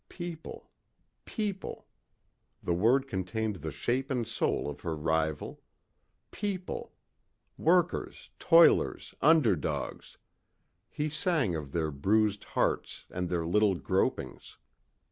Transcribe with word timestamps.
People... 0.09 0.71
people... 1.25 1.85
the 2.63 2.73
word 2.73 3.07
contained 3.07 3.57
the 3.57 3.69
shape 3.69 4.09
and 4.09 4.27
soul 4.27 4.67
of 4.67 4.81
her 4.81 4.95
rival. 4.95 5.61
People... 6.31 6.93
workers, 7.55 8.31
toilers, 8.39 9.13
underdogs... 9.21 10.17
he 10.89 11.07
sang 11.07 11.53
of 11.53 11.71
their 11.71 11.91
bruised 11.91 12.43
hearts 12.45 13.05
and 13.11 13.29
their 13.29 13.45
little 13.45 13.75
gropings. 13.75 14.57